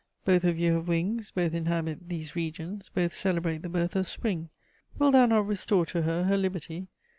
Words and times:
Both 0.25 0.43
of 0.45 0.57
you 0.57 0.73
have 0.73 0.87
wings, 0.87 1.29
both 1.29 1.53
inhabit 1.53 2.09
these 2.09 2.35
regions, 2.35 2.89
both 2.91 3.13
celebrate 3.13 3.61
the 3.61 3.69
birth 3.69 3.95
of 3.95 4.07
spring: 4.07 4.49
wilt 4.97 5.13
thou 5.13 5.27
not 5.27 5.45
restore 5.45 5.85
to 5.85 6.01
her 6.01 6.23
her 6.23 6.37
liberty? 6.37 6.87